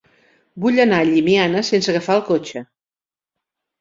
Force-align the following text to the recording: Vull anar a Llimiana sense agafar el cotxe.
Vull 0.63 0.81
anar 0.85 1.01
a 1.03 1.07
Llimiana 1.09 1.63
sense 1.69 1.93
agafar 1.93 2.17
el 2.21 2.25
cotxe. 2.31 2.67